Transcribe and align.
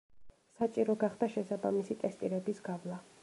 საჭირო 0.61 0.95
გახდა 1.03 1.29
შესაბამისი 1.35 1.99
ტესტირების 2.05 2.63
გავლა. 2.71 2.99